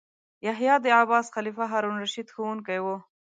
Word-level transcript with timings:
یحیی 0.47 0.75
د 0.81 0.85
عباسي 1.01 1.29
خلیفه 1.35 1.65
هارون 1.71 1.95
الرشید 1.97 2.27
ښوونکی 2.35 2.79
و. 2.83 2.87